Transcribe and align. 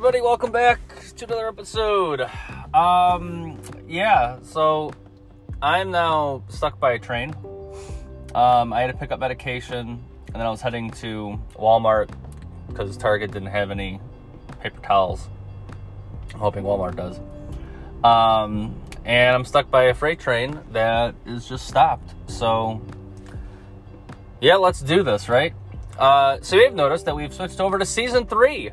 everybody. 0.00 0.22
Welcome 0.22 0.50
back 0.50 0.80
to 1.16 1.26
another 1.26 1.46
episode. 1.48 2.22
Um, 2.72 3.60
yeah, 3.86 4.38
so 4.40 4.94
I'm 5.60 5.90
now 5.90 6.42
stuck 6.48 6.80
by 6.80 6.92
a 6.92 6.98
train. 6.98 7.34
Um, 8.34 8.72
I 8.72 8.80
had 8.80 8.86
to 8.86 8.94
pick 8.94 9.12
up 9.12 9.20
medication, 9.20 10.02
and 10.28 10.34
then 10.34 10.40
I 10.40 10.48
was 10.48 10.62
heading 10.62 10.90
to 10.92 11.38
Walmart 11.54 12.08
because 12.66 12.96
Target 12.96 13.30
didn't 13.32 13.50
have 13.50 13.70
any 13.70 14.00
paper 14.60 14.80
towels. 14.80 15.28
I'm 16.32 16.40
hoping 16.40 16.64
Walmart 16.64 16.96
does. 16.96 17.20
Um, 18.02 18.80
and 19.04 19.36
I'm 19.36 19.44
stuck 19.44 19.70
by 19.70 19.82
a 19.82 19.94
freight 19.94 20.18
train 20.18 20.60
that 20.72 21.14
is 21.26 21.46
just 21.46 21.68
stopped. 21.68 22.14
So, 22.26 22.80
yeah, 24.40 24.56
let's 24.56 24.80
do 24.80 25.02
this, 25.02 25.28
right? 25.28 25.52
Uh, 25.98 26.38
so 26.40 26.56
you've 26.56 26.72
noticed 26.72 27.04
that 27.04 27.14
we've 27.14 27.34
switched 27.34 27.60
over 27.60 27.78
to 27.78 27.84
season 27.84 28.24
three. 28.24 28.70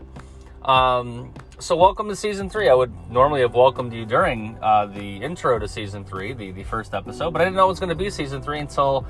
Um, 0.68 1.34
so 1.60 1.78
welcome 1.78 2.10
to 2.10 2.16
season 2.16 2.50
three. 2.50 2.68
I 2.68 2.74
would 2.74 2.92
normally 3.10 3.40
have 3.40 3.56
welcomed 3.56 3.94
you 3.94 4.06
during 4.06 4.58
uh, 4.62 4.88
the 4.88 5.16
intro 5.16 5.58
to 5.58 5.68
season 5.68 6.04
three, 6.04 6.34
the, 6.34 6.52
the 6.52 6.64
first 6.64 6.94
episode, 6.94 7.32
but 7.32 7.42
I 7.42 7.46
didn't 7.46 7.56
know 7.56 7.66
it 7.66 7.70
was 7.70 7.80
going 7.80 7.90
to 7.90 7.96
be 7.96 8.10
season 8.10 8.42
three 8.42 8.60
until 8.60 9.08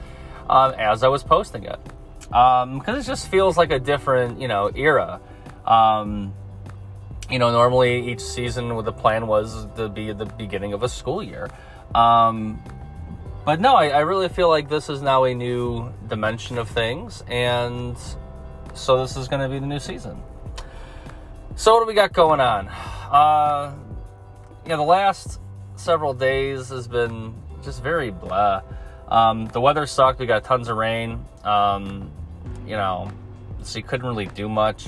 uh, 0.48 0.74
as 0.78 1.02
I 1.04 1.08
was 1.08 1.24
posting 1.24 1.64
it. 1.64 1.80
Because 2.20 2.88
um, 2.88 2.96
it 2.96 3.04
just 3.04 3.30
feels 3.30 3.58
like 3.58 3.72
a 3.72 3.80
different, 3.80 4.40
you 4.40 4.48
know, 4.48 4.70
era. 4.76 5.20
Um, 5.66 6.32
you 7.28 7.40
know, 7.40 7.52
normally 7.52 8.12
each 8.12 8.22
season 8.22 8.76
with 8.76 8.86
the 8.86 8.94
plan 8.94 9.26
was 9.26 9.66
to 9.78 9.90
be 9.90 10.14
the 10.14 10.26
beginning 10.26 10.74
of 10.74 10.84
a 10.84 10.90
school 10.90 11.24
year. 11.24 11.50
Um, 11.96 12.62
but 13.46 13.60
no, 13.60 13.76
I, 13.76 13.88
I, 13.88 14.00
really 14.02 14.30
feel 14.30 14.50
like 14.50 14.70
this 14.70 14.90
is 14.90 15.02
now 15.02 15.24
a 15.24 15.34
new 15.34 15.92
dimension 16.08 16.58
of 16.58 16.70
things, 16.70 17.24
and 17.28 17.98
so 18.74 19.02
this 19.02 19.16
is 19.16 19.28
going 19.30 19.42
to 19.42 19.48
be 19.48 19.58
the 19.60 19.66
new 19.66 19.80
season. 19.80 20.22
So 21.58 21.74
what 21.74 21.80
do 21.80 21.88
we 21.88 21.96
got 21.96 22.14
going 22.14 22.40
on? 22.40 22.68
Uh, 22.68 23.74
yeah, 24.68 24.76
the 24.76 24.84
last 24.84 25.40
several 25.76 26.14
days 26.14 26.70
has 26.70 26.88
been 26.88 27.34
just 27.64 27.82
very 27.82 28.12
blah. 28.12 28.62
Um, 29.08 29.48
the 29.48 29.60
weather 29.60 29.88
sucked. 29.88 30.20
We 30.20 30.28
got 30.28 30.44
tons 30.44 30.70
of 30.70 30.78
rain. 30.78 31.26
Um, 31.44 32.12
you 32.68 32.76
know, 32.76 33.12
so 33.64 33.80
you 33.80 33.84
couldn't 33.84 34.06
really 34.06 34.28
do 34.28 34.48
much. 34.48 34.86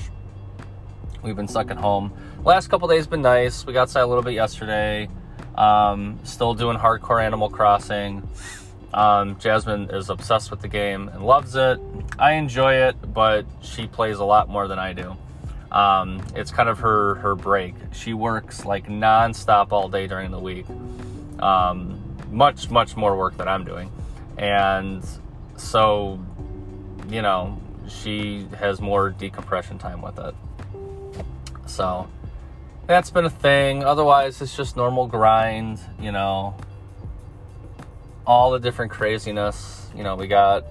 We've 1.22 1.34
been 1.34 1.48
stuck 1.48 1.72
at 1.72 1.76
home. 1.76 2.12
Last 2.44 2.68
couple 2.68 2.86
days 2.86 3.04
been 3.08 3.22
nice. 3.22 3.66
We 3.66 3.72
got 3.72 3.82
outside 3.82 4.02
a 4.02 4.06
little 4.06 4.22
bit 4.22 4.34
yesterday. 4.34 5.08
Um, 5.56 6.20
still 6.22 6.54
doing 6.54 6.76
hardcore 6.76 7.20
Animal 7.20 7.50
Crossing. 7.50 8.28
Um, 8.94 9.36
Jasmine 9.40 9.90
is 9.90 10.08
obsessed 10.08 10.52
with 10.52 10.60
the 10.60 10.68
game 10.68 11.08
and 11.08 11.26
loves 11.26 11.56
it. 11.56 11.80
I 12.16 12.34
enjoy 12.34 12.74
it, 12.74 13.12
but 13.12 13.44
she 13.60 13.88
plays 13.88 14.18
a 14.18 14.24
lot 14.24 14.48
more 14.48 14.68
than 14.68 14.78
I 14.78 14.92
do. 14.92 15.16
Um, 15.72 16.22
it's 16.34 16.50
kind 16.50 16.68
of 16.68 16.80
her 16.80 17.16
her 17.16 17.34
break. 17.34 17.74
She 17.92 18.12
works 18.12 18.64
like 18.64 18.88
nonstop 18.88 19.72
all 19.72 19.88
day 19.88 20.06
during 20.06 20.30
the 20.30 20.38
week. 20.38 20.66
Um, 21.38 22.02
much 22.30 22.70
much 22.70 22.96
more 22.96 23.16
work 23.16 23.36
than 23.36 23.48
I'm 23.48 23.64
doing, 23.64 23.90
and 24.36 25.04
so 25.56 26.18
you 27.08 27.22
know 27.22 27.60
she 27.88 28.46
has 28.58 28.80
more 28.80 29.10
decompression 29.10 29.78
time 29.78 30.02
with 30.02 30.18
it. 30.18 30.34
So 31.66 32.08
that's 32.86 33.10
been 33.10 33.24
a 33.24 33.30
thing. 33.30 33.84
Otherwise, 33.84 34.42
it's 34.42 34.56
just 34.56 34.76
normal 34.76 35.06
grind, 35.06 35.78
you 36.00 36.12
know. 36.12 36.56
All 38.26 38.50
the 38.50 38.60
different 38.60 38.92
craziness, 38.92 39.88
you 39.96 40.04
know, 40.04 40.14
we 40.14 40.28
got 40.28 40.64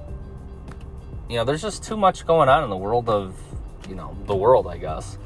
you 1.30 1.36
know, 1.36 1.46
there's 1.46 1.62
just 1.62 1.84
too 1.84 1.96
much 1.96 2.26
going 2.26 2.50
on 2.50 2.64
in 2.64 2.70
the 2.72 2.78
world 2.78 3.08
of, 3.08 3.36
you 3.90 3.96
know, 3.96 4.16
the 4.28 4.36
world, 4.36 4.68
I 4.68 4.78
guess. 4.78 5.18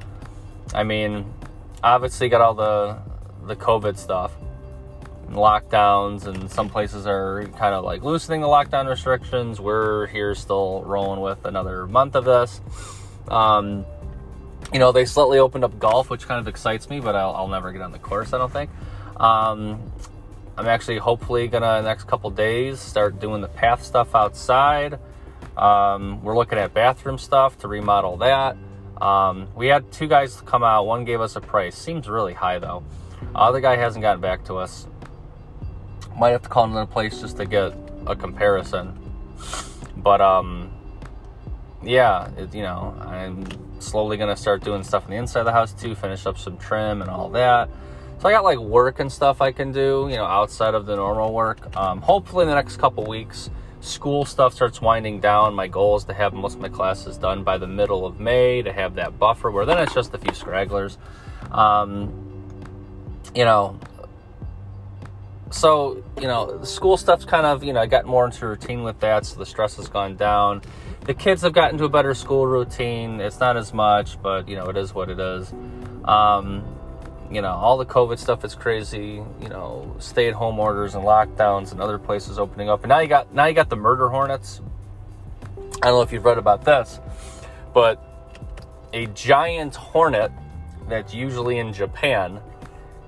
I 0.73 0.83
mean, 0.83 1.25
obviously 1.83 2.29
got 2.29 2.41
all 2.41 2.53
the 2.53 2.97
the 3.45 3.55
COVID 3.55 3.97
stuff, 3.97 4.31
lockdowns, 5.29 6.25
and 6.25 6.49
some 6.49 6.69
places 6.69 7.05
are 7.05 7.45
kind 7.57 7.75
of 7.75 7.83
like 7.83 8.03
loosening 8.03 8.41
the 8.41 8.47
lockdown 8.47 8.87
restrictions. 8.89 9.59
We're 9.59 10.07
here 10.07 10.33
still 10.33 10.83
rolling 10.83 11.19
with 11.19 11.45
another 11.45 11.85
month 11.87 12.15
of 12.15 12.25
this. 12.25 12.61
Um, 13.27 13.85
you 14.71 14.79
know, 14.79 14.91
they 14.91 15.05
slightly 15.05 15.39
opened 15.39 15.65
up 15.65 15.77
golf, 15.77 16.09
which 16.09 16.25
kind 16.27 16.39
of 16.39 16.47
excites 16.47 16.89
me, 16.89 16.99
but 16.99 17.15
I'll, 17.15 17.35
I'll 17.35 17.47
never 17.47 17.71
get 17.71 17.81
on 17.81 17.91
the 17.91 17.99
course, 17.99 18.33
I 18.33 18.37
don't 18.37 18.51
think. 18.51 18.69
Um, 19.17 19.91
I'm 20.57 20.67
actually 20.67 20.97
hopefully 20.99 21.47
gonna 21.47 21.81
next 21.81 22.05
couple 22.05 22.29
days 22.29 22.79
start 22.79 23.19
doing 23.19 23.41
the 23.41 23.47
path 23.47 23.83
stuff 23.83 24.15
outside. 24.15 24.99
Um, 25.57 26.23
we're 26.23 26.35
looking 26.35 26.57
at 26.57 26.73
bathroom 26.73 27.17
stuff 27.17 27.57
to 27.59 27.67
remodel 27.67 28.17
that. 28.17 28.57
Um, 28.99 29.47
we 29.55 29.67
had 29.67 29.91
two 29.91 30.07
guys 30.07 30.41
come 30.41 30.63
out. 30.63 30.85
One 30.85 31.05
gave 31.05 31.21
us 31.21 31.35
a 31.35 31.41
price. 31.41 31.77
Seems 31.77 32.07
really 32.07 32.33
high 32.33 32.59
though. 32.59 32.83
Other 33.35 33.59
guy 33.59 33.75
hasn't 33.75 34.01
gotten 34.01 34.21
back 34.21 34.45
to 34.45 34.55
us. 34.55 34.87
Might 36.17 36.29
have 36.29 36.43
to 36.43 36.49
call 36.49 36.65
another 36.65 36.85
place 36.85 37.19
just 37.19 37.37
to 37.37 37.45
get 37.45 37.73
a 38.05 38.15
comparison. 38.15 38.97
But 39.97 40.21
um, 40.21 40.71
yeah, 41.83 42.29
it, 42.37 42.53
you 42.53 42.61
know, 42.61 42.95
I'm 42.99 43.45
slowly 43.81 44.17
gonna 44.17 44.35
start 44.35 44.63
doing 44.63 44.83
stuff 44.83 45.05
on 45.05 45.11
the 45.11 45.17
inside 45.17 45.41
of 45.41 45.45
the 45.45 45.51
house 45.51 45.73
too, 45.73 45.95
finish 45.95 46.25
up 46.25 46.37
some 46.37 46.57
trim 46.57 47.01
and 47.01 47.09
all 47.09 47.29
that. 47.29 47.69
So 48.19 48.29
I 48.29 48.31
got 48.31 48.43
like 48.43 48.59
work 48.59 48.99
and 48.99 49.11
stuff 49.11 49.41
I 49.41 49.51
can 49.51 49.71
do, 49.71 50.07
you 50.09 50.15
know, 50.15 50.25
outside 50.25 50.75
of 50.75 50.85
the 50.85 50.95
normal 50.95 51.33
work. 51.33 51.75
Um, 51.75 51.99
hopefully 52.01 52.43
in 52.43 52.49
the 52.49 52.55
next 52.55 52.77
couple 52.77 53.05
weeks, 53.05 53.49
school 53.83 54.25
stuff 54.25 54.53
starts 54.53 54.81
winding 54.81 55.19
down. 55.19 55.53
My 55.53 55.67
goal 55.67 55.95
is 55.95 56.05
to 56.05 56.13
have 56.13 56.33
most 56.33 56.55
of 56.55 56.61
my 56.61 56.69
classes 56.69 57.17
done 57.17 57.43
by 57.43 57.57
the 57.57 57.67
middle 57.67 58.05
of 58.05 58.19
May 58.19 58.61
to 58.61 58.71
have 58.71 58.95
that 58.95 59.19
buffer 59.19 59.51
where 59.51 59.65
then 59.65 59.79
it's 59.79 59.93
just 59.93 60.13
a 60.13 60.17
few 60.17 60.31
scragglers. 60.31 60.97
Um, 61.51 62.11
you 63.35 63.45
know, 63.45 63.79
so 65.51 66.03
you 66.19 66.27
know, 66.27 66.63
school 66.63 66.97
stuff's 66.97 67.25
kind 67.25 67.45
of 67.45 67.63
you 67.63 67.73
know 67.73 67.81
I 67.81 67.85
got 67.85 68.05
more 68.05 68.25
into 68.25 68.47
routine 68.47 68.83
with 68.83 68.99
that, 69.01 69.25
so 69.25 69.37
the 69.37 69.45
stress 69.45 69.75
has 69.75 69.87
gone 69.87 70.15
down 70.15 70.61
the 71.05 71.13
kids 71.13 71.41
have 71.41 71.53
gotten 71.53 71.77
to 71.77 71.85
a 71.85 71.89
better 71.89 72.13
school 72.13 72.47
routine. 72.47 73.19
It's 73.19 73.39
not 73.39 73.57
as 73.57 73.73
much, 73.73 74.21
but 74.21 74.47
you 74.47 74.55
know, 74.55 74.65
it 74.65 74.77
is 74.77 74.93
what 74.93 75.09
it 75.09 75.19
is. 75.19 75.53
Um, 76.05 76.63
you 77.33 77.41
know, 77.41 77.51
all 77.51 77.77
the 77.77 77.85
COVID 77.85 78.19
stuff 78.19 78.43
is 78.45 78.55
crazy. 78.55 79.23
You 79.41 79.49
know, 79.49 79.95
stay-at-home 79.99 80.59
orders 80.59 80.95
and 80.95 81.03
lockdowns 81.03 81.71
and 81.71 81.81
other 81.81 81.97
places 81.97 82.37
opening 82.37 82.69
up. 82.69 82.83
And 82.83 82.89
now 82.89 82.99
you 82.99 83.07
got 83.07 83.33
now 83.33 83.45
you 83.45 83.53
got 83.53 83.69
the 83.69 83.75
murder 83.75 84.09
hornets. 84.09 84.61
I 85.81 85.87
don't 85.87 85.95
know 85.95 86.01
if 86.01 86.11
you've 86.11 86.25
read 86.25 86.37
about 86.37 86.63
this, 86.63 86.99
but 87.73 88.01
a 88.93 89.07
giant 89.07 89.75
hornet 89.75 90.31
that's 90.87 91.13
usually 91.13 91.57
in 91.57 91.73
Japan 91.73 92.39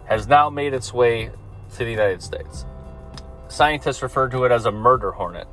has 0.06 0.28
now 0.28 0.50
made 0.50 0.74
its 0.74 0.94
way 0.94 1.30
to 1.74 1.78
the 1.78 1.92
United 1.92 2.22
States. 2.22 2.66
Scientists 3.48 4.02
refer 4.02 4.28
to 4.30 4.44
it 4.44 4.52
as 4.52 4.66
a 4.66 4.72
murder 4.72 5.12
hornet. 5.12 5.48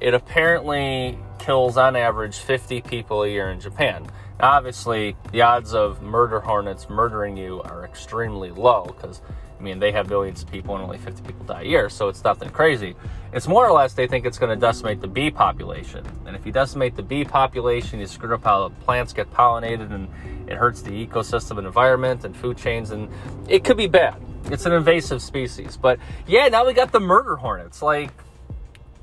It 0.00 0.14
apparently 0.14 1.18
kills 1.38 1.76
on 1.76 1.96
average 1.96 2.36
50 2.36 2.82
people 2.82 3.22
a 3.22 3.28
year 3.28 3.50
in 3.50 3.60
Japan. 3.60 4.06
Obviously, 4.40 5.16
the 5.32 5.40
odds 5.40 5.72
of 5.72 6.02
murder 6.02 6.40
hornets 6.40 6.90
murdering 6.90 7.36
you 7.36 7.62
are 7.62 7.84
extremely 7.86 8.50
low 8.50 8.84
because, 8.84 9.22
I 9.58 9.62
mean, 9.62 9.78
they 9.78 9.92
have 9.92 10.10
millions 10.10 10.42
of 10.42 10.50
people 10.50 10.74
and 10.74 10.84
only 10.84 10.98
50 10.98 11.22
people 11.22 11.46
die 11.46 11.62
a 11.62 11.64
year, 11.64 11.88
so 11.88 12.08
it's 12.08 12.22
nothing 12.22 12.50
crazy. 12.50 12.94
It's 13.32 13.48
more 13.48 13.66
or 13.66 13.72
less 13.72 13.94
they 13.94 14.06
think 14.06 14.26
it's 14.26 14.36
going 14.36 14.50
to 14.50 14.60
decimate 14.60 15.00
the 15.00 15.08
bee 15.08 15.30
population. 15.30 16.04
And 16.26 16.36
if 16.36 16.44
you 16.44 16.52
decimate 16.52 16.96
the 16.96 17.02
bee 17.02 17.24
population, 17.24 17.98
you 17.98 18.06
screw 18.06 18.34
up 18.34 18.44
how 18.44 18.68
plants 18.84 19.14
get 19.14 19.32
pollinated 19.32 19.90
and 19.90 20.06
it 20.46 20.56
hurts 20.56 20.82
the 20.82 20.90
ecosystem 20.90 21.56
and 21.56 21.66
environment 21.66 22.24
and 22.24 22.36
food 22.36 22.58
chains, 22.58 22.90
and 22.90 23.08
it 23.48 23.64
could 23.64 23.78
be 23.78 23.88
bad. 23.88 24.20
It's 24.50 24.66
an 24.66 24.72
invasive 24.72 25.22
species. 25.22 25.78
But 25.78 25.98
yeah, 26.26 26.48
now 26.48 26.66
we 26.66 26.74
got 26.74 26.92
the 26.92 27.00
murder 27.00 27.36
hornets. 27.36 27.80
Like, 27.80 28.10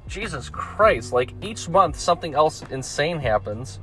Jesus 0.07 0.47
Christ, 0.49 1.11
like 1.11 1.33
each 1.41 1.67
month 1.67 1.97
something 1.97 2.35
else 2.35 2.61
insane 2.69 3.19
happens 3.19 3.79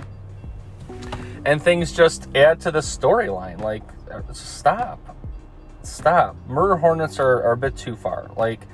and 1.45 1.63
things 1.63 1.93
just 1.93 2.29
add 2.35 2.61
to 2.61 2.71
the 2.71 2.81
storyline. 2.81 3.61
Like, 3.61 3.83
uh, 4.11 4.23
stop. 4.33 5.17
Stop. 5.83 6.37
Murder 6.47 6.77
hornets 6.77 7.19
are, 7.19 7.43
are 7.43 7.53
a 7.53 7.57
bit 7.57 7.77
too 7.77 7.97
far. 7.97 8.31
Like, 8.37 8.67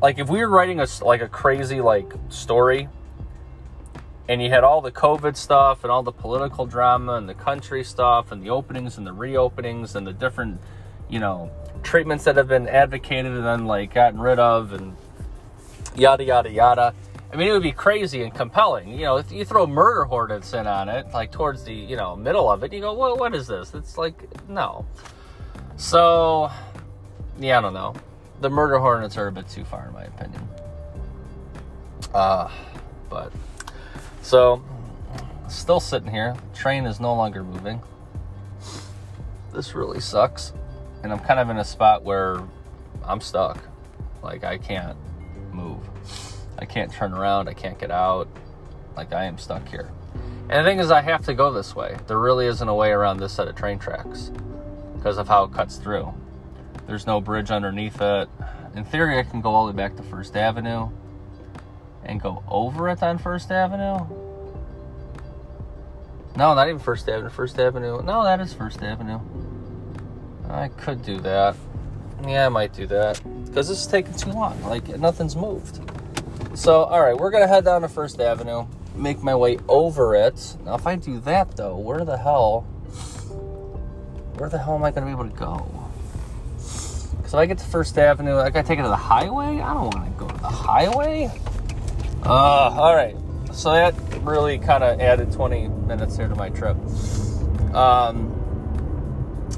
like 0.00 0.18
if 0.18 0.28
we 0.28 0.38
were 0.40 0.48
writing 0.48 0.80
a 0.80 0.86
like 1.02 1.22
a 1.22 1.28
crazy 1.28 1.80
like 1.80 2.12
story 2.28 2.88
and 4.28 4.42
you 4.42 4.50
had 4.50 4.62
all 4.62 4.80
the 4.82 4.92
covid 4.92 5.36
stuff 5.36 5.84
and 5.84 5.90
all 5.90 6.02
the 6.02 6.12
political 6.12 6.66
drama 6.66 7.14
and 7.14 7.28
the 7.28 7.34
country 7.34 7.82
stuff 7.82 8.30
and 8.30 8.42
the 8.42 8.50
openings 8.50 8.98
and 8.98 9.06
the 9.06 9.14
reopenings 9.14 9.94
and 9.94 10.06
the 10.06 10.12
different 10.12 10.60
you 11.08 11.18
know 11.18 11.50
treatments 11.82 12.24
that 12.24 12.36
have 12.36 12.48
been 12.48 12.68
advocated 12.68 13.32
and 13.32 13.44
then 13.44 13.64
like 13.64 13.94
gotten 13.94 14.20
rid 14.20 14.38
of 14.38 14.72
and 14.72 14.96
yada 15.96 16.24
yada 16.24 16.50
yada. 16.50 16.94
I 17.32 17.36
mean, 17.36 17.48
it 17.48 17.52
would 17.52 17.62
be 17.62 17.72
crazy 17.72 18.22
and 18.22 18.32
compelling. 18.32 18.88
You 18.88 19.04
know, 19.04 19.16
if 19.16 19.32
you 19.32 19.44
throw 19.44 19.66
murder 19.66 20.04
hornets 20.04 20.52
in 20.52 20.66
on 20.66 20.88
it, 20.88 21.06
like 21.12 21.32
towards 21.32 21.64
the 21.64 21.74
you 21.74 21.96
know 21.96 22.16
middle 22.16 22.50
of 22.50 22.62
it, 22.62 22.72
you 22.72 22.80
go, 22.80 22.94
well, 22.94 23.16
what 23.16 23.34
is 23.34 23.46
this? 23.46 23.74
It's 23.74 23.98
like 23.98 24.48
no. 24.48 24.86
So, 25.76 26.50
yeah, 27.38 27.58
I 27.58 27.60
don't 27.60 27.74
know. 27.74 27.94
The 28.40 28.48
murder 28.48 28.78
hornets 28.78 29.16
are 29.18 29.26
a 29.26 29.32
bit 29.32 29.48
too 29.48 29.64
far, 29.64 29.86
in 29.88 29.92
my 29.92 30.04
opinion. 30.04 30.48
Uh, 32.14 32.50
but 33.10 33.32
so 34.22 34.62
still 35.48 35.80
sitting 35.80 36.10
here. 36.10 36.36
Train 36.54 36.86
is 36.86 37.00
no 37.00 37.14
longer 37.14 37.44
moving. 37.44 37.80
this 39.52 39.74
really 39.74 40.00
sucks. 40.00 40.52
And 41.02 41.12
I'm 41.12 41.20
kind 41.20 41.38
of 41.38 41.50
in 41.50 41.58
a 41.58 41.64
spot 41.64 42.02
where 42.02 42.40
I'm 43.04 43.20
stuck. 43.20 43.58
Like 44.22 44.44
I 44.44 44.58
can't. 44.58 44.96
I 46.58 46.64
can't 46.64 46.92
turn 46.92 47.12
around. 47.12 47.48
I 47.48 47.54
can't 47.54 47.78
get 47.78 47.90
out. 47.90 48.28
Like 48.96 49.12
I 49.12 49.24
am 49.24 49.38
stuck 49.38 49.68
here. 49.68 49.90
And 50.48 50.64
the 50.64 50.70
thing 50.70 50.78
is, 50.78 50.90
I 50.90 51.00
have 51.00 51.24
to 51.26 51.34
go 51.34 51.52
this 51.52 51.74
way. 51.74 51.96
There 52.06 52.18
really 52.18 52.46
isn't 52.46 52.68
a 52.68 52.74
way 52.74 52.90
around 52.90 53.18
this 53.18 53.32
set 53.32 53.48
of 53.48 53.56
train 53.56 53.78
tracks 53.78 54.30
because 54.96 55.18
of 55.18 55.28
how 55.28 55.44
it 55.44 55.52
cuts 55.52 55.76
through. 55.76 56.14
There's 56.86 57.06
no 57.06 57.20
bridge 57.20 57.50
underneath 57.50 58.00
it. 58.00 58.28
In 58.74 58.84
theory, 58.84 59.18
I 59.18 59.24
can 59.24 59.40
go 59.40 59.50
all 59.50 59.66
the 59.66 59.72
way 59.72 59.76
back 59.76 59.96
to 59.96 60.02
First 60.04 60.36
Avenue 60.36 60.88
and 62.04 62.20
go 62.20 62.44
over 62.48 62.88
it 62.88 63.02
on 63.02 63.18
First 63.18 63.50
Avenue. 63.50 64.06
No, 66.36 66.54
not 66.54 66.68
even 66.68 66.78
First 66.78 67.08
Avenue. 67.08 67.30
First 67.30 67.58
Avenue. 67.58 68.02
No, 68.02 68.22
that 68.22 68.40
is 68.40 68.52
First 68.52 68.82
Avenue. 68.82 69.18
I 70.48 70.68
could 70.68 71.02
do 71.02 71.18
that. 71.20 71.56
Yeah, 72.24 72.46
I 72.46 72.48
might 72.50 72.72
do 72.72 72.86
that 72.86 73.20
because 73.46 73.68
this 73.68 73.80
is 73.80 73.86
taking 73.86 74.14
too 74.14 74.30
long. 74.30 74.62
Like 74.62 74.88
nothing's 74.98 75.34
moved. 75.34 75.80
So, 76.56 76.84
all 76.84 77.02
right, 77.02 77.14
we're 77.14 77.30
gonna 77.30 77.46
head 77.46 77.66
down 77.66 77.82
to 77.82 77.88
First 77.88 78.18
Avenue, 78.18 78.66
make 78.94 79.22
my 79.22 79.34
way 79.34 79.58
over 79.68 80.16
it. 80.16 80.56
Now, 80.64 80.74
if 80.74 80.86
I 80.86 80.96
do 80.96 81.20
that 81.20 81.54
though, 81.54 81.76
where 81.76 82.02
the 82.02 82.16
hell, 82.16 82.62
where 84.38 84.48
the 84.48 84.56
hell 84.56 84.74
am 84.74 84.82
I 84.82 84.90
gonna 84.90 85.04
be 85.04 85.12
able 85.12 85.28
to 85.28 85.36
go? 85.36 85.68
Because 86.56 87.26
if 87.26 87.34
I 87.34 87.44
get 87.44 87.58
to 87.58 87.66
First 87.66 87.98
Avenue, 87.98 88.38
I 88.38 88.48
gotta 88.48 88.66
take 88.66 88.78
it 88.78 88.82
to 88.82 88.88
the 88.88 88.96
highway. 88.96 89.60
I 89.60 89.74
don't 89.74 89.94
want 89.94 90.06
to 90.06 90.18
go 90.18 90.28
to 90.28 90.40
the 90.40 90.48
highway. 90.48 91.30
Uh, 92.24 92.30
all 92.30 92.96
right. 92.96 93.16
So 93.52 93.72
that 93.72 93.94
really 94.22 94.58
kind 94.58 94.82
of 94.82 94.98
added 94.98 95.32
20 95.32 95.68
minutes 95.68 96.16
here 96.16 96.26
to 96.26 96.34
my 96.34 96.48
trip. 96.48 96.78
Um, 97.74 98.32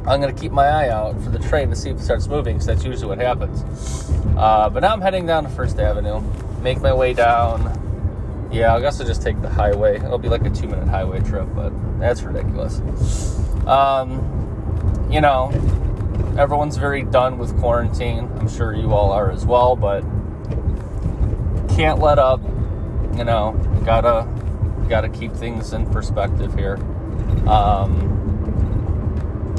I'm 0.07 0.21
going 0.21 0.35
to 0.35 0.41
keep 0.41 0.53
my 0.53 0.67
eye 0.67 0.89
out 0.89 1.21
for 1.23 1.31
the 1.31 1.39
train 1.39 1.71
to 1.71 1.77
see 1.77 1.91
if 1.91 1.99
it 1.99 2.03
starts 2.03 2.27
moving 2.29 2.57
because 2.57 2.67
that's 2.67 2.85
usually 2.85 3.07
what 3.07 3.19
happens. 3.19 3.63
Uh, 4.37 4.69
but 4.71 4.81
now 4.81 4.93
I'm 4.93 5.01
heading 5.01 5.27
down 5.27 5.45
to 5.45 5.51
First 5.51 5.79
Avenue, 5.79 6.23
make 6.61 6.81
my 6.81 6.93
way 6.93 7.13
down. 7.13 8.49
Yeah, 8.51 8.75
I 8.75 8.81
guess 8.81 9.01
I'll 9.01 9.07
just 9.07 9.23
take 9.23 9.41
the 9.43 9.49
highway. 9.49 9.97
It'll 9.97 10.19
be 10.19 10.29
like 10.29 10.45
a 10.45 10.51
two 10.51 10.69
minute 10.69 10.89
highway 10.89 11.21
trip, 11.21 11.49
but 11.55 11.73
that's 12.01 12.23
ridiculous. 12.23 12.81
Um, 13.67 15.09
you 15.11 15.21
know, 15.21 15.51
everyone's 16.39 16.77
very 16.77 17.03
done 17.03 17.39
with 17.39 17.59
quarantine. 17.59 18.31
I'm 18.39 18.49
sure 18.49 18.75
you 18.75 18.95
all 18.95 19.13
are 19.13 19.31
as 19.31 19.45
well, 19.45 19.77
but 19.77 20.03
can't 21.77 21.99
let 22.01 22.19
up. 22.19 22.41
You 23.17 23.25
know, 23.25 23.53
gotta 23.85 24.27
gotta 24.89 25.09
keep 25.09 25.33
things 25.33 25.73
in 25.73 25.87
perspective 25.87 26.55
here. 26.55 26.77
Um, 27.47 28.17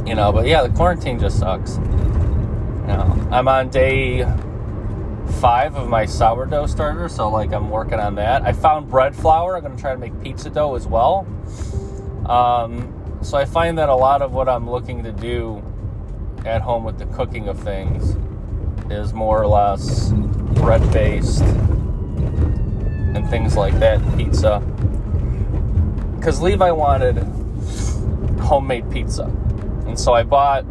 you 0.05 0.15
know, 0.15 0.31
but 0.31 0.47
yeah, 0.47 0.63
the 0.63 0.69
quarantine 0.69 1.19
just 1.19 1.39
sucks. 1.39 1.77
You 1.77 2.95
know, 2.95 3.27
I'm 3.31 3.47
on 3.47 3.69
day 3.69 4.25
five 5.39 5.75
of 5.75 5.87
my 5.87 6.05
sourdough 6.05 6.65
starter, 6.65 7.07
so 7.07 7.29
like 7.29 7.53
I'm 7.53 7.69
working 7.69 7.99
on 7.99 8.15
that. 8.15 8.41
I 8.43 8.51
found 8.51 8.89
bread 8.89 9.15
flour. 9.15 9.55
I'm 9.55 9.63
gonna 9.63 9.77
try 9.77 9.93
to 9.93 9.97
make 9.97 10.21
pizza 10.21 10.49
dough 10.49 10.75
as 10.75 10.85
well. 10.85 11.25
Um, 12.25 12.93
so 13.21 13.37
I 13.37 13.45
find 13.45 13.77
that 13.77 13.87
a 13.87 13.95
lot 13.95 14.21
of 14.21 14.33
what 14.33 14.49
I'm 14.49 14.69
looking 14.69 15.03
to 15.03 15.13
do 15.13 15.63
at 16.45 16.61
home 16.61 16.83
with 16.83 16.99
the 16.99 17.05
cooking 17.05 17.47
of 17.47 17.57
things 17.57 18.17
is 18.91 19.13
more 19.13 19.41
or 19.41 19.47
less 19.47 20.09
bread 20.09 20.81
based 20.91 21.41
and 21.41 23.27
things 23.29 23.55
like 23.55 23.79
that, 23.79 24.01
pizza. 24.17 24.59
Because 26.17 26.41
Levi 26.41 26.71
wanted 26.71 27.17
homemade 28.41 28.91
pizza. 28.91 29.23
And 29.85 29.97
so 29.97 30.13
I 30.13 30.23
bought 30.23 30.65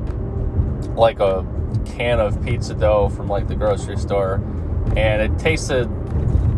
like 0.94 1.20
a 1.20 1.46
can 1.86 2.20
of 2.20 2.44
pizza 2.44 2.74
dough 2.74 3.08
from 3.08 3.28
like 3.28 3.48
the 3.48 3.54
grocery 3.54 3.96
store 3.96 4.42
and 4.98 5.22
it 5.22 5.38
tasted 5.38 5.88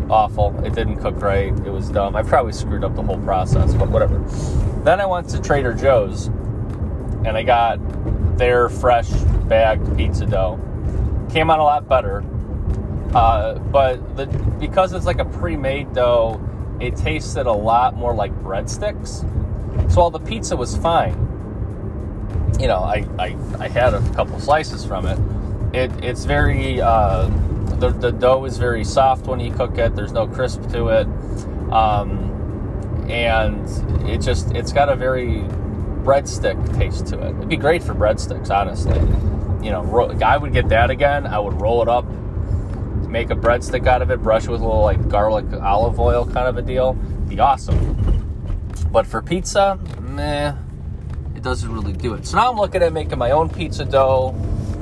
awful. 0.09 0.59
It 0.65 0.73
didn't 0.73 0.97
cook 0.97 1.21
right. 1.21 1.53
It 1.65 1.69
was 1.69 1.89
dumb. 1.89 2.15
I 2.15 2.23
probably 2.23 2.53
screwed 2.53 2.83
up 2.83 2.95
the 2.95 3.03
whole 3.03 3.19
process, 3.19 3.73
but 3.75 3.89
whatever. 3.89 4.17
Then 4.83 4.99
I 4.99 5.05
went 5.05 5.29
to 5.29 5.39
Trader 5.39 5.73
Joe's 5.73 6.25
and 7.23 7.37
I 7.37 7.43
got 7.43 7.77
their 8.37 8.67
fresh 8.67 9.09
bagged 9.47 9.95
pizza 9.95 10.25
dough. 10.25 10.59
Came 11.31 11.51
out 11.51 11.59
a 11.59 11.63
lot 11.63 11.87
better. 11.87 12.23
Uh, 13.13 13.59
but 13.59 14.17
the, 14.17 14.25
because 14.59 14.93
it's 14.93 15.05
like 15.05 15.19
a 15.19 15.25
pre-made 15.25 15.93
dough, 15.93 16.41
it 16.79 16.95
tasted 16.95 17.45
a 17.45 17.53
lot 17.53 17.95
more 17.95 18.13
like 18.13 18.33
breadsticks. 18.41 19.21
So 19.91 20.01
while 20.01 20.09
the 20.09 20.19
pizza 20.19 20.57
was 20.57 20.75
fine, 20.77 21.13
you 22.59 22.67
know, 22.67 22.79
I, 22.79 23.05
I, 23.19 23.37
I 23.59 23.67
had 23.67 23.93
a 23.93 24.01
couple 24.13 24.39
slices 24.39 24.83
from 24.83 25.05
it. 25.05 25.19
It 25.73 26.03
it's 26.03 26.25
very 26.25 26.81
uh, 26.81 27.29
the 27.81 27.89
the 27.89 28.11
dough 28.11 28.45
is 28.45 28.57
very 28.57 28.83
soft 28.85 29.25
when 29.25 29.39
you 29.39 29.51
cook 29.51 29.77
it. 29.77 29.95
There's 29.95 30.13
no 30.13 30.27
crisp 30.27 30.61
to 30.69 30.87
it, 30.89 31.07
um, 31.73 33.05
and 33.09 33.67
it 34.07 34.21
just 34.21 34.51
it's 34.51 34.71
got 34.71 34.87
a 34.87 34.95
very 34.95 35.43
breadstick 36.03 36.77
taste 36.77 37.07
to 37.07 37.19
it. 37.19 37.35
It'd 37.35 37.49
be 37.49 37.57
great 37.57 37.83
for 37.83 37.93
breadsticks, 37.93 38.49
honestly. 38.49 38.99
You 39.65 39.71
know, 39.71 39.83
ro- 39.83 40.17
I 40.23 40.37
would 40.37 40.53
get 40.53 40.69
that 40.69 40.89
again. 40.91 41.25
I 41.25 41.39
would 41.39 41.59
roll 41.59 41.81
it 41.81 41.89
up, 41.89 42.05
make 43.07 43.31
a 43.31 43.35
breadstick 43.35 43.87
out 43.87 44.01
of 44.01 44.11
it, 44.11 44.21
brush 44.21 44.45
it 44.45 44.51
with 44.51 44.61
a 44.61 44.65
little 44.65 44.83
like 44.83 45.09
garlic 45.09 45.45
olive 45.61 45.99
oil 45.99 46.25
kind 46.25 46.47
of 46.47 46.57
a 46.57 46.61
deal. 46.61 46.93
Be 46.93 47.39
awesome. 47.39 47.97
But 48.91 49.07
for 49.07 49.21
pizza, 49.21 49.79
meh 49.99 50.53
it 51.35 51.43
doesn't 51.43 51.73
really 51.73 51.93
do 51.93 52.13
it. 52.13 52.27
So 52.27 52.37
now 52.37 52.51
I'm 52.51 52.57
looking 52.57 52.83
at 52.83 52.93
making 52.93 53.17
my 53.17 53.31
own 53.31 53.49
pizza 53.49 53.83
dough, 53.83 54.35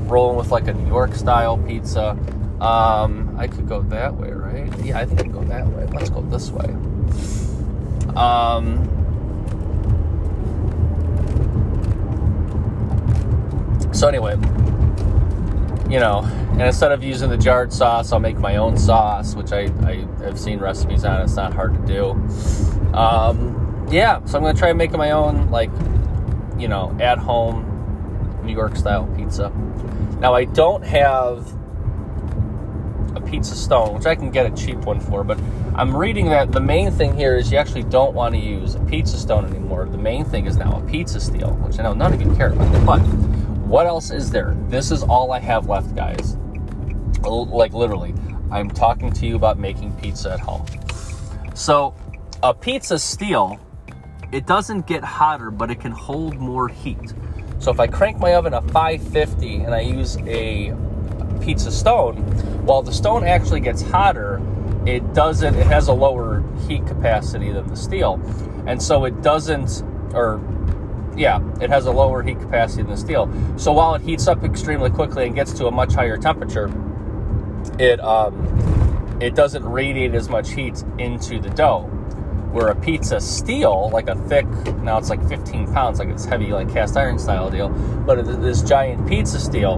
rolling 0.07 0.35
with 0.35 0.51
like 0.51 0.67
a 0.67 0.73
New 0.73 0.87
York 0.87 1.15
style 1.15 1.57
pizza. 1.57 2.17
Um, 2.61 3.35
I 3.38 3.47
could 3.47 3.67
go 3.67 3.81
that 3.83 4.15
way, 4.15 4.31
right? 4.31 4.73
Yeah, 4.83 5.00
I 5.00 5.06
think 5.06 5.19
I 5.19 5.23
can 5.23 5.31
go 5.31 5.44
that 5.45 5.67
way. 5.67 5.85
Let's 5.94 6.09
go 6.09 6.21
this 6.21 6.50
way. 6.51 6.65
Um, 8.15 8.85
so 13.94 14.07
anyway, 14.07 14.35
you 15.89 16.00
know, 16.00 16.19
and 16.51 16.61
instead 16.61 16.91
of 16.91 17.03
using 17.03 17.29
the 17.29 17.38
jarred 17.38 17.71
sauce, 17.71 18.11
I'll 18.11 18.19
make 18.19 18.38
my 18.38 18.57
own 18.57 18.77
sauce, 18.77 19.35
which 19.35 19.53
I, 19.53 19.71
I 19.85 20.06
have 20.23 20.39
seen 20.39 20.59
recipes 20.59 21.06
on. 21.06 21.21
It's 21.21 21.35
not 21.35 21.53
hard 21.53 21.73
to 21.75 21.88
do. 21.88 22.11
Um, 22.94 23.88
yeah, 23.89 24.23
so 24.25 24.37
I'm 24.37 24.44
gonna 24.44 24.57
try 24.57 24.73
making 24.73 24.97
my 24.97 25.11
own 25.11 25.49
like 25.49 25.71
you 26.59 26.68
know, 26.68 26.95
at 26.99 27.18
home 27.18 27.66
New 28.44 28.54
York 28.54 28.75
style 28.75 29.07
pizza. 29.16 29.49
Now, 30.19 30.33
I 30.33 30.45
don't 30.45 30.83
have 30.83 31.47
a 33.16 33.21
pizza 33.21 33.56
stone, 33.56 33.95
which 33.95 34.06
I 34.06 34.16
can 34.16 34.30
get 34.31 34.45
a 34.45 34.51
cheap 34.56 34.78
one 34.80 34.99
for, 34.99 35.23
but 35.23 35.39
I'm 35.75 35.95
reading 35.95 36.30
that 36.30 36.51
the 36.51 36.59
main 36.59 36.92
thing 36.92 37.16
here 37.16 37.35
is 37.35 37.51
you 37.51 37.57
actually 37.57 37.83
don't 37.83 38.13
want 38.13 38.35
to 38.35 38.39
use 38.39 38.75
a 38.75 38.80
pizza 38.81 39.18
stone 39.18 39.45
anymore. 39.45 39.85
The 39.85 39.97
main 39.97 40.25
thing 40.25 40.45
is 40.45 40.57
now 40.57 40.81
a 40.81 40.89
pizza 40.89 41.19
steel, 41.19 41.51
which 41.56 41.80
I 41.80 41.83
know 41.83 41.94
none 41.94 42.13
of 42.13 42.21
you 42.21 42.33
care 42.35 42.51
about. 42.51 42.85
But 42.85 42.99
what 43.68 43.85
else 43.85 44.11
is 44.11 44.31
there? 44.31 44.56
This 44.68 44.92
is 44.92 45.04
all 45.04 45.31
I 45.31 45.39
have 45.39 45.68
left, 45.68 45.95
guys. 45.95 46.37
Like 47.21 47.73
literally, 47.73 48.13
I'm 48.51 48.69
talking 48.69 49.11
to 49.13 49.25
you 49.28 49.35
about 49.35 49.59
making 49.59 49.95
pizza 49.97 50.33
at 50.33 50.39
home. 50.39 50.66
So, 51.54 51.94
a 52.42 52.54
pizza 52.54 52.97
steel 52.97 53.59
it 54.31 54.45
doesn't 54.45 54.85
get 54.85 55.04
hotter, 55.04 55.49
but 55.49 55.71
it 55.71 55.80
can 55.80 55.92
hold 55.92 56.35
more 56.37 56.68
heat. 56.68 57.13
So 57.59 57.71
if 57.71 57.80
I 57.80 57.87
crank 57.87 58.19
my 58.19 58.35
oven 58.35 58.51
to 58.51 58.61
550 58.61 59.56
and 59.63 59.73
I 59.73 59.81
use 59.81 60.18
a 60.19 60.73
pizza 61.39 61.71
stone, 61.71 62.15
while 62.65 62.81
the 62.81 62.93
stone 62.93 63.23
actually 63.23 63.59
gets 63.59 63.81
hotter, 63.81 64.41
it 64.85 65.13
doesn't, 65.13 65.55
it 65.55 65.67
has 65.67 65.87
a 65.87 65.93
lower 65.93 66.43
heat 66.67 66.85
capacity 66.87 67.51
than 67.51 67.67
the 67.67 67.75
steel. 67.75 68.19
And 68.65 68.81
so 68.81 69.05
it 69.05 69.21
doesn't, 69.21 69.83
or 70.13 70.41
yeah, 71.15 71.41
it 71.61 71.69
has 71.69 71.85
a 71.85 71.91
lower 71.91 72.23
heat 72.23 72.39
capacity 72.39 72.83
than 72.83 72.91
the 72.91 72.97
steel. 72.97 73.31
So 73.57 73.71
while 73.73 73.95
it 73.95 74.01
heats 74.01 74.27
up 74.27 74.43
extremely 74.43 74.89
quickly 74.89 75.25
and 75.25 75.35
gets 75.35 75.53
to 75.53 75.67
a 75.67 75.71
much 75.71 75.93
higher 75.93 76.17
temperature, 76.17 76.71
it 77.77 77.99
um, 77.99 79.17
it 79.21 79.35
doesn't 79.35 79.65
radiate 79.65 80.15
as 80.15 80.29
much 80.29 80.51
heat 80.51 80.83
into 80.97 81.39
the 81.39 81.49
dough 81.49 81.89
where 82.51 82.69
a 82.69 82.75
pizza 82.75 83.19
steel, 83.19 83.89
like 83.91 84.07
a 84.09 84.15
thick, 84.27 84.47
now 84.81 84.97
it's 84.97 85.09
like 85.09 85.23
15 85.27 85.71
pounds, 85.71 85.99
like 85.99 86.09
it's 86.09 86.25
heavy, 86.25 86.47
like 86.47 86.71
cast 86.71 86.97
iron 86.97 87.19
style 87.19 87.49
deal, 87.49 87.69
but 87.69 88.23
this 88.41 88.63
giant 88.63 89.07
pizza 89.07 89.39
steel 89.39 89.77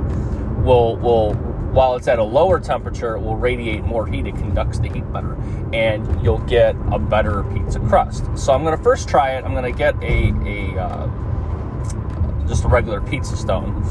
will 0.63 0.95
will 0.97 1.33
while 1.71 1.95
it's 1.95 2.07
at 2.07 2.19
a 2.19 2.23
lower 2.23 2.59
temperature, 2.59 3.15
it 3.15 3.21
will 3.21 3.35
radiate 3.35 3.83
more 3.83 4.05
heat. 4.05 4.27
It 4.27 4.35
conducts 4.35 4.79
the 4.79 4.89
heat 4.89 5.11
better, 5.13 5.35
and 5.73 6.23
you'll 6.23 6.39
get 6.39 6.75
a 6.91 6.99
better 6.99 7.43
pizza 7.43 7.79
crust. 7.79 8.25
So 8.35 8.53
I'm 8.53 8.63
gonna 8.63 8.77
first 8.77 9.07
try 9.07 9.31
it. 9.31 9.45
I'm 9.45 9.53
gonna 9.53 9.71
get 9.71 9.95
a 10.03 10.33
a 10.45 10.79
uh, 10.79 12.47
just 12.47 12.65
a 12.65 12.67
regular 12.67 13.01
pizza 13.01 13.37
stone, 13.37 13.83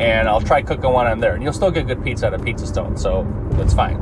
and 0.00 0.28
I'll 0.28 0.40
try 0.40 0.62
cooking 0.62 0.92
one 0.92 1.06
on 1.06 1.20
there, 1.20 1.34
and 1.34 1.42
you'll 1.42 1.52
still 1.52 1.70
get 1.70 1.86
good 1.86 2.02
pizza 2.02 2.28
at 2.28 2.34
a 2.34 2.38
pizza 2.38 2.66
stone. 2.66 2.96
So 2.96 3.26
that's 3.52 3.74
fine. 3.74 3.98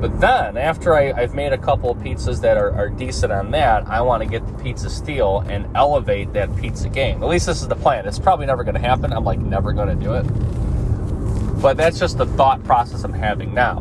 But 0.00 0.20
then, 0.20 0.58
after 0.58 0.94
I, 0.94 1.12
have 1.20 1.34
made 1.34 1.54
a 1.54 1.58
couple 1.58 1.90
of 1.90 1.98
pizzas 1.98 2.42
that 2.42 2.58
are, 2.58 2.70
are 2.72 2.90
decent 2.90 3.32
on 3.32 3.50
that, 3.52 3.88
I 3.88 4.02
want 4.02 4.22
to 4.22 4.28
get 4.28 4.46
the 4.46 4.52
pizza 4.62 4.90
steel 4.90 5.42
and 5.48 5.66
elevate 5.74 6.34
that 6.34 6.54
pizza 6.56 6.90
game. 6.90 7.22
At 7.22 7.28
least 7.30 7.46
this 7.46 7.62
is 7.62 7.68
the 7.68 7.76
plan. 7.76 8.06
It's 8.06 8.18
probably 8.18 8.44
never 8.44 8.62
going 8.62 8.74
to 8.74 8.80
happen. 8.80 9.10
I'm 9.10 9.24
like 9.24 9.38
never 9.38 9.72
going 9.72 9.88
to 9.88 10.04
do 10.04 10.12
it. 10.12 10.26
But 11.66 11.78
that's 11.78 11.98
just 11.98 12.16
the 12.16 12.26
thought 12.26 12.62
process 12.62 13.02
I'm 13.02 13.12
having 13.12 13.52
now. 13.52 13.80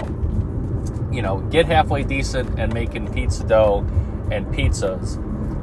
You 1.11 1.21
know, 1.21 1.37
get 1.51 1.67
halfway 1.67 2.01
decent 2.01 2.59
and 2.59 2.73
making 2.73 3.13
pizza 3.13 3.43
dough 3.43 3.85
and 4.31 4.47
pizzas, 4.47 5.17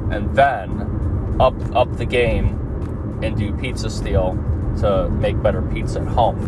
and 0.09 0.33
then 0.33 1.35
up 1.41 1.53
up 1.75 1.97
the 1.97 2.05
game 2.05 3.19
and 3.21 3.35
do 3.35 3.51
pizza 3.57 3.89
steel 3.89 4.37
to 4.79 5.09
make 5.09 5.43
better 5.43 5.61
pizza 5.61 5.99
at 5.99 6.07
home. 6.07 6.39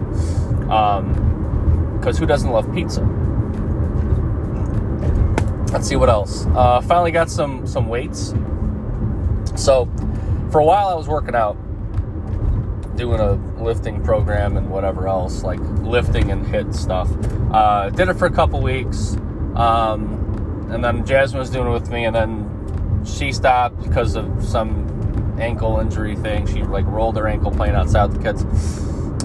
Because 0.61 2.15
um, 2.15 2.21
who 2.21 2.25
doesn't 2.25 2.51
love 2.51 2.73
pizza? 2.73 3.01
Let's 5.73 5.89
see 5.89 5.97
what 5.97 6.07
else. 6.07 6.45
Uh, 6.55 6.79
finally 6.79 7.11
got 7.11 7.29
some 7.29 7.67
some 7.67 7.89
weights. 7.89 8.33
So 9.57 9.89
for 10.51 10.61
a 10.61 10.65
while 10.65 10.87
I 10.87 10.95
was 10.95 11.09
working 11.09 11.35
out, 11.35 11.57
doing 12.95 13.19
a 13.19 13.33
lifting 13.61 14.03
program 14.03 14.57
and 14.57 14.69
whatever 14.69 15.07
else, 15.07 15.43
like 15.43 15.59
lifting 15.81 16.31
and 16.31 16.45
HIIT 16.45 16.73
stuff. 16.75 17.09
Uh, 17.51 17.89
did 17.89 18.09
it 18.09 18.15
for 18.15 18.25
a 18.25 18.31
couple 18.31 18.61
weeks, 18.61 19.15
um, 19.55 20.67
and 20.71 20.83
then 20.83 21.05
Jasmine 21.05 21.39
was 21.39 21.49
doing 21.49 21.67
it 21.67 21.71
with 21.71 21.89
me, 21.89 22.05
and 22.05 22.15
then 22.15 23.03
she 23.05 23.31
stopped 23.31 23.81
because 23.83 24.15
of 24.15 24.43
some 24.43 25.35
ankle 25.39 25.79
injury 25.79 26.15
thing. 26.15 26.47
She 26.47 26.63
like 26.63 26.85
rolled 26.85 27.17
her 27.17 27.27
ankle 27.27 27.51
playing 27.51 27.75
outside 27.75 28.09
with 28.09 28.17
the 28.17 28.23
kids. 28.23 28.43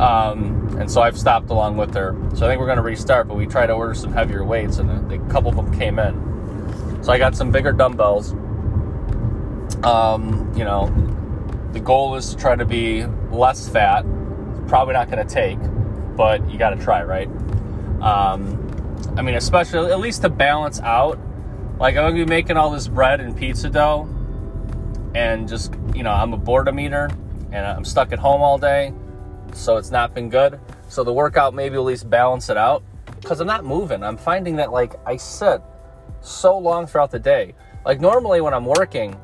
Um, 0.00 0.76
and 0.78 0.90
so 0.90 1.02
I've 1.02 1.18
stopped 1.18 1.50
along 1.50 1.76
with 1.76 1.94
her. 1.94 2.16
So 2.34 2.46
I 2.46 2.48
think 2.48 2.60
we're 2.60 2.74
to 2.74 2.82
restart, 2.82 3.28
but 3.28 3.36
we 3.36 3.46
tried 3.46 3.66
to 3.66 3.74
order 3.74 3.94
some 3.94 4.12
heavier 4.12 4.44
weights, 4.44 4.78
and 4.78 4.90
a, 4.90 5.14
a 5.14 5.18
couple 5.28 5.50
of 5.50 5.56
them 5.56 5.78
came 5.78 5.98
in. 5.98 7.02
So 7.02 7.12
I 7.12 7.18
got 7.18 7.36
some 7.36 7.50
bigger 7.50 7.72
dumbbells. 7.72 8.32
Um, 9.84 10.52
you 10.56 10.64
know, 10.64 10.86
the 11.72 11.80
goal 11.80 12.16
is 12.16 12.30
to 12.30 12.36
try 12.36 12.56
to 12.56 12.64
be 12.64 13.04
less 13.30 13.68
fat. 13.68 14.04
It's 14.04 14.68
probably 14.68 14.94
not 14.94 15.10
going 15.10 15.26
to 15.26 15.34
take, 15.34 15.58
but 16.16 16.48
you 16.50 16.58
got 16.58 16.70
to 16.70 16.76
try, 16.76 17.02
right? 17.02 17.28
Um, 18.00 18.56
I 19.16 19.22
mean, 19.22 19.34
especially 19.34 19.90
at 19.90 20.00
least 20.00 20.22
to 20.22 20.28
balance 20.28 20.80
out. 20.80 21.18
Like 21.78 21.96
I'm 21.96 22.14
to 22.14 22.24
be 22.24 22.28
making 22.28 22.56
all 22.56 22.70
this 22.70 22.88
bread 22.88 23.20
and 23.20 23.36
pizza 23.36 23.70
dough 23.70 24.08
and 25.14 25.48
just 25.48 25.74
you 25.94 26.02
know 26.02 26.10
i'm 26.10 26.32
a 26.32 26.36
boredom 26.36 26.78
eater 26.78 27.10
and 27.52 27.66
i'm 27.66 27.84
stuck 27.84 28.12
at 28.12 28.18
home 28.18 28.40
all 28.40 28.58
day 28.58 28.92
so 29.52 29.76
it's 29.76 29.90
not 29.90 30.14
been 30.14 30.28
good 30.28 30.60
so 30.88 31.02
the 31.02 31.12
workout 31.12 31.54
maybe 31.54 31.74
at 31.74 31.82
least 31.82 32.08
balance 32.08 32.48
it 32.48 32.56
out 32.56 32.82
because 33.20 33.40
i'm 33.40 33.46
not 33.46 33.64
moving 33.64 34.02
i'm 34.02 34.16
finding 34.16 34.56
that 34.56 34.70
like 34.70 34.94
i 35.06 35.16
sit 35.16 35.60
so 36.20 36.56
long 36.56 36.86
throughout 36.86 37.10
the 37.10 37.18
day 37.18 37.54
like 37.84 38.00
normally 38.00 38.40
when 38.40 38.54
i'm 38.54 38.64
working 38.64 39.18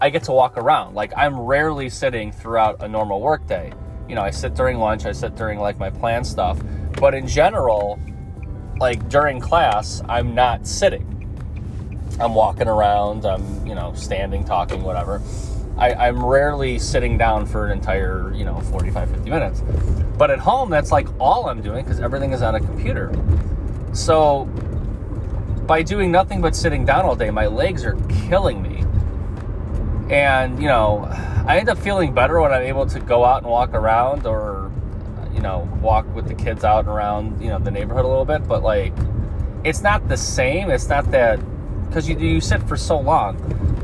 i 0.00 0.10
get 0.10 0.22
to 0.22 0.32
walk 0.32 0.56
around 0.56 0.94
like 0.94 1.12
i'm 1.16 1.38
rarely 1.38 1.88
sitting 1.88 2.32
throughout 2.32 2.82
a 2.82 2.88
normal 2.88 3.20
workday. 3.20 3.72
you 4.08 4.14
know 4.14 4.22
i 4.22 4.30
sit 4.30 4.54
during 4.54 4.78
lunch 4.78 5.06
i 5.06 5.12
sit 5.12 5.34
during 5.36 5.58
like 5.58 5.78
my 5.78 5.90
plan 5.90 6.24
stuff 6.24 6.58
but 7.00 7.14
in 7.14 7.26
general 7.26 7.98
like 8.78 9.08
during 9.08 9.40
class 9.40 10.02
i'm 10.08 10.34
not 10.34 10.66
sitting 10.66 11.18
I'm 12.20 12.34
walking 12.34 12.66
around, 12.66 13.24
I'm, 13.24 13.66
you 13.66 13.74
know, 13.74 13.92
standing, 13.94 14.44
talking, 14.44 14.82
whatever. 14.82 15.22
I, 15.76 16.08
am 16.08 16.24
rarely 16.24 16.78
sitting 16.80 17.16
down 17.16 17.46
for 17.46 17.66
an 17.66 17.72
entire, 17.72 18.34
you 18.34 18.44
know, 18.44 18.60
45, 18.60 19.10
50 19.10 19.30
minutes. 19.30 19.62
But 20.16 20.32
at 20.32 20.40
home, 20.40 20.70
that's 20.70 20.90
like 20.90 21.06
all 21.20 21.48
I'm 21.48 21.62
doing 21.62 21.84
because 21.84 22.00
everything 22.00 22.32
is 22.32 22.42
on 22.42 22.56
a 22.56 22.60
computer. 22.60 23.12
So 23.92 24.46
by 25.66 25.82
doing 25.82 26.10
nothing 26.10 26.40
but 26.40 26.56
sitting 26.56 26.84
down 26.84 27.04
all 27.04 27.14
day, 27.14 27.30
my 27.30 27.46
legs 27.46 27.84
are 27.84 27.94
killing 28.28 28.60
me. 28.60 28.67
And, 30.10 30.60
you 30.60 30.68
know, 30.68 31.06
I 31.46 31.58
end 31.58 31.68
up 31.68 31.78
feeling 31.78 32.14
better 32.14 32.40
when 32.40 32.52
I'm 32.52 32.62
able 32.62 32.86
to 32.86 33.00
go 33.00 33.24
out 33.24 33.42
and 33.42 33.50
walk 33.50 33.74
around 33.74 34.26
or, 34.26 34.70
you 35.34 35.40
know, 35.40 35.68
walk 35.80 36.06
with 36.14 36.28
the 36.28 36.34
kids 36.34 36.64
out 36.64 36.80
and 36.80 36.88
around, 36.88 37.42
you 37.42 37.48
know, 37.48 37.58
the 37.58 37.70
neighborhood 37.70 38.04
a 38.04 38.08
little 38.08 38.24
bit. 38.24 38.46
But, 38.48 38.62
like, 38.62 38.94
it's 39.64 39.82
not 39.82 40.08
the 40.08 40.16
same. 40.16 40.70
It's 40.70 40.88
not 40.88 41.10
that 41.10 41.40
because 41.86 42.08
you, 42.08 42.18
you 42.18 42.40
sit 42.40 42.62
for 42.62 42.76
so 42.76 42.98
long. 42.98 43.36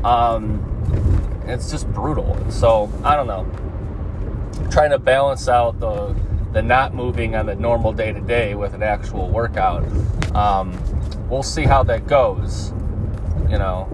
Um, 0.03 0.71
it's 1.47 1.69
just 1.71 1.87
brutal. 1.91 2.37
So 2.49 2.91
I 3.03 3.15
don't 3.15 3.27
know. 3.27 3.45
Trying 4.71 4.91
to 4.91 4.99
balance 4.99 5.47
out 5.47 5.79
the 5.79 6.15
the 6.53 6.61
not 6.61 6.93
moving 6.93 7.35
on 7.35 7.47
the 7.47 7.55
normal 7.55 7.91
day 7.91 8.13
to 8.13 8.21
day 8.21 8.55
with 8.55 8.73
an 8.73 8.81
actual 8.81 9.29
workout. 9.29 9.83
Um, 10.33 10.79
we'll 11.29 11.43
see 11.43 11.63
how 11.63 11.83
that 11.83 12.07
goes. 12.07 12.71
You 13.49 13.57
know, 13.57 13.89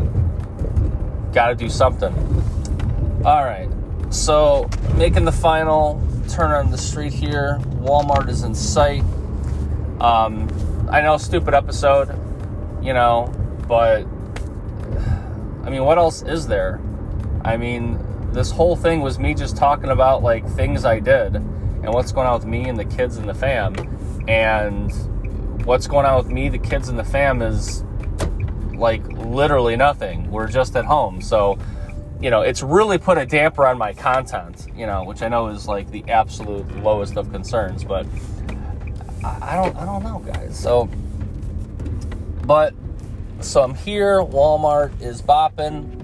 got 1.33 1.47
to 1.47 1.55
do 1.55 1.69
something. 1.69 2.13
All 3.25 3.43
right. 3.43 3.69
So 4.09 4.69
making 4.95 5.25
the 5.25 5.31
final 5.31 6.01
turn 6.29 6.51
on 6.51 6.71
the 6.71 6.77
street 6.77 7.13
here. 7.13 7.59
Walmart 7.81 8.29
is 8.29 8.43
in 8.43 8.55
sight. 8.55 9.03
Um, 10.00 10.50
I 10.89 11.01
know, 11.01 11.17
stupid 11.17 11.53
episode. 11.53 12.17
You 12.81 12.93
know, 12.93 13.31
but 13.67 14.05
I 15.63 15.69
mean, 15.69 15.83
what 15.83 15.97
else 15.97 16.23
is 16.23 16.47
there? 16.47 16.81
I 17.45 17.57
mean, 17.57 18.00
this 18.31 18.50
whole 18.50 18.75
thing 18.75 19.01
was 19.01 19.19
me 19.19 19.33
just 19.33 19.55
talking 19.55 19.89
about 19.89 20.23
like 20.23 20.47
things 20.47 20.85
I 20.85 21.00
did 21.00 21.35
and 21.35 21.93
what's 21.93 22.11
going 22.11 22.27
on 22.27 22.35
with 22.35 22.45
me 22.45 22.67
and 22.67 22.77
the 22.77 22.85
kids 22.85 23.17
and 23.17 23.27
the 23.27 23.33
fam. 23.33 23.75
And 24.27 24.91
what's 25.65 25.88
going 25.88 26.05
on 26.05 26.17
with 26.17 26.27
me, 26.27 26.50
the 26.50 26.59
kids, 26.59 26.89
and 26.89 26.97
the 26.97 27.03
fam 27.03 27.41
is 27.41 27.83
like 28.81 29.07
literally 29.07 29.77
nothing. 29.77 30.29
We're 30.29 30.47
just 30.47 30.75
at 30.75 30.85
home. 30.85 31.21
So, 31.21 31.57
you 32.19 32.29
know, 32.29 32.41
it's 32.41 32.61
really 32.61 32.97
put 32.97 33.17
a 33.17 33.25
damper 33.25 33.65
on 33.65 33.77
my 33.77 33.93
content, 33.93 34.67
you 34.75 34.85
know, 34.85 35.03
which 35.03 35.21
I 35.21 35.29
know 35.29 35.47
is 35.47 35.67
like 35.67 35.89
the 35.91 36.03
absolute 36.09 36.83
lowest 36.83 37.15
of 37.15 37.31
concerns, 37.31 37.83
but 37.83 38.05
I 39.23 39.55
don't 39.55 39.75
I 39.77 39.85
don't 39.85 40.03
know, 40.03 40.19
guys. 40.19 40.59
So 40.59 40.89
but 42.45 42.73
so 43.39 43.63
I'm 43.63 43.75
here. 43.75 44.19
Walmart 44.21 45.01
is 45.01 45.21
bopping. 45.21 46.00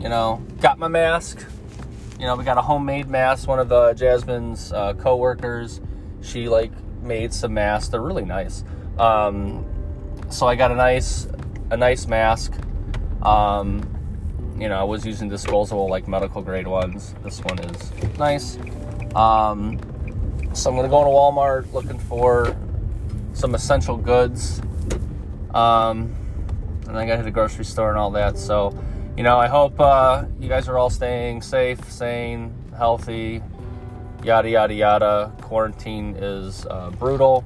You 0.00 0.08
know, 0.08 0.42
got 0.60 0.78
my 0.78 0.88
mask. 0.88 1.44
You 2.18 2.26
know, 2.26 2.36
we 2.36 2.44
got 2.44 2.58
a 2.58 2.62
homemade 2.62 3.08
mask. 3.08 3.48
One 3.48 3.58
of 3.58 3.68
the 3.68 3.94
Jasmine's 3.94 4.72
uh, 4.72 4.92
co-workers, 4.94 5.80
she 6.20 6.48
like 6.48 6.70
made 7.02 7.32
some 7.32 7.54
masks. 7.54 7.88
They're 7.88 8.00
really 8.00 8.24
nice. 8.24 8.62
Um, 8.98 9.64
so 10.28 10.46
I 10.46 10.54
got 10.54 10.70
a 10.70 10.74
nice, 10.74 11.26
a 11.70 11.76
nice 11.76 12.06
mask. 12.06 12.54
Um, 13.22 13.82
you 14.58 14.68
know, 14.68 14.78
I 14.78 14.84
was 14.84 15.06
using 15.06 15.28
disposable 15.28 15.88
like 15.88 16.06
medical 16.08 16.42
grade 16.42 16.66
ones. 16.66 17.14
This 17.22 17.40
one 17.40 17.58
is 17.58 18.18
nice. 18.18 18.56
Um, 19.14 19.78
so 20.52 20.70
I'm 20.70 20.76
gonna 20.76 20.88
go 20.88 21.04
to 21.04 21.10
Walmart 21.10 21.72
looking 21.72 21.98
for 21.98 22.56
some 23.32 23.54
essential 23.54 23.96
goods. 23.96 24.60
Um, 25.54 26.14
and 26.86 26.98
I 26.98 27.06
got 27.06 27.12
to 27.12 27.16
hit 27.18 27.24
the 27.24 27.30
grocery 27.30 27.64
store 27.64 27.90
and 27.90 27.98
all 27.98 28.10
that. 28.12 28.36
So, 28.36 28.76
you 29.16 29.22
know, 29.22 29.38
I 29.38 29.46
hope 29.46 29.78
uh, 29.80 30.24
you 30.40 30.48
guys 30.48 30.68
are 30.68 30.76
all 30.76 30.90
staying 30.90 31.42
safe, 31.42 31.90
sane, 31.90 32.52
healthy, 32.76 33.42
yada, 34.24 34.50
yada, 34.50 34.74
yada. 34.74 35.32
Quarantine 35.40 36.16
is 36.16 36.66
uh, 36.66 36.90
brutal. 36.90 37.44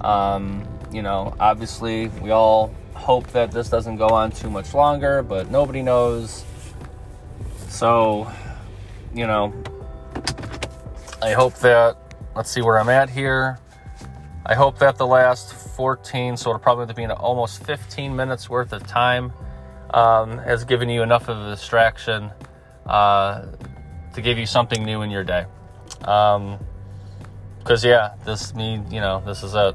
Um, 0.00 0.66
you 0.90 1.02
know, 1.02 1.34
obviously, 1.38 2.08
we 2.08 2.30
all 2.30 2.74
hope 3.02 3.26
that 3.32 3.50
this 3.50 3.68
doesn't 3.68 3.96
go 3.96 4.08
on 4.08 4.30
too 4.30 4.48
much 4.48 4.74
longer, 4.74 5.22
but 5.22 5.50
nobody 5.50 5.82
knows. 5.82 6.44
So, 7.68 8.30
you 9.12 9.26
know, 9.26 9.52
I 11.20 11.32
hope 11.32 11.54
that, 11.56 11.96
let's 12.36 12.50
see 12.50 12.62
where 12.62 12.78
I'm 12.78 12.88
at 12.88 13.10
here. 13.10 13.58
I 14.46 14.54
hope 14.54 14.78
that 14.78 14.98
the 14.98 15.06
last 15.06 15.52
14, 15.52 16.36
so 16.36 16.50
it'll 16.50 16.60
probably 16.60 16.94
be 16.94 17.06
almost 17.06 17.64
15 17.64 18.14
minutes 18.14 18.48
worth 18.48 18.72
of 18.72 18.86
time, 18.86 19.32
um, 19.90 20.38
has 20.38 20.64
given 20.64 20.88
you 20.88 21.02
enough 21.02 21.28
of 21.28 21.38
a 21.38 21.50
distraction 21.50 22.30
uh, 22.86 23.46
to 24.14 24.20
give 24.20 24.38
you 24.38 24.46
something 24.46 24.84
new 24.84 25.02
in 25.02 25.10
your 25.10 25.24
day. 25.24 25.46
Because, 25.98 26.38
um, 26.38 26.58
yeah, 27.82 28.14
this 28.24 28.54
me, 28.54 28.80
you 28.90 29.00
know, 29.00 29.22
this 29.26 29.42
is 29.42 29.54
it. 29.54 29.74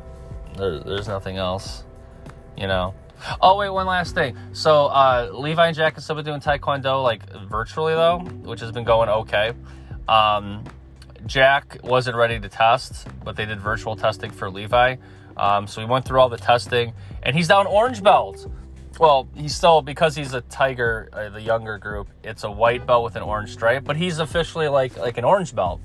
There, 0.57 0.79
there's 0.79 1.07
nothing 1.07 1.37
else, 1.37 1.83
you 2.57 2.67
know. 2.67 2.93
Oh 3.41 3.57
wait, 3.57 3.69
one 3.69 3.87
last 3.87 4.13
thing. 4.13 4.37
So 4.53 4.87
uh, 4.87 5.29
Levi 5.33 5.67
and 5.67 5.75
Jack 5.75 5.95
have 5.95 6.03
still 6.03 6.15
been 6.15 6.25
doing 6.25 6.39
Taekwondo 6.39 7.03
like 7.03 7.29
virtually 7.47 7.93
though, 7.93 8.19
which 8.19 8.59
has 8.61 8.71
been 8.71 8.83
going 8.83 9.09
okay. 9.09 9.53
Um, 10.07 10.63
Jack 11.25 11.79
wasn't 11.83 12.15
ready 12.15 12.39
to 12.39 12.49
test, 12.49 13.07
but 13.23 13.35
they 13.35 13.45
did 13.45 13.59
virtual 13.59 13.95
testing 13.95 14.31
for 14.31 14.49
Levi. 14.49 14.95
Um, 15.35 15.67
so 15.67 15.81
we 15.81 15.87
went 15.87 16.05
through 16.05 16.19
all 16.19 16.29
the 16.29 16.37
testing, 16.37 16.93
and 17.21 17.35
he's 17.35 17.47
down 17.47 17.67
orange 17.67 18.01
belt. 18.01 18.47
Well, 18.99 19.27
he's 19.35 19.55
still 19.55 19.81
because 19.81 20.15
he's 20.15 20.33
a 20.33 20.41
tiger, 20.41 21.09
uh, 21.13 21.29
the 21.29 21.41
younger 21.41 21.77
group. 21.77 22.09
It's 22.23 22.43
a 22.43 22.49
white 22.51 22.87
belt 22.87 23.03
with 23.03 23.15
an 23.15 23.21
orange 23.21 23.53
stripe, 23.53 23.83
but 23.83 23.95
he's 23.95 24.19
officially 24.19 24.67
like 24.67 24.97
like 24.97 25.17
an 25.17 25.23
orange 25.23 25.53
belt. 25.53 25.81